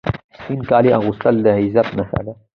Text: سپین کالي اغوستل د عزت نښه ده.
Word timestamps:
سپین 0.37 0.59
کالي 0.69 0.89
اغوستل 0.99 1.35
د 1.45 1.47
عزت 1.61 1.87
نښه 1.99 2.19
ده. 2.25 2.33